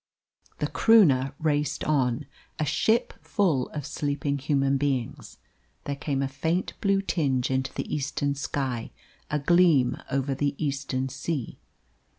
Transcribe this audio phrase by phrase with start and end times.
[0.57, 2.25] The Croonah raced on,
[2.57, 5.37] a ship full of sleeping human beings.
[5.83, 8.89] There came a faint blue tinge into the eastern sky,
[9.29, 11.59] a gleam over the eastern sea.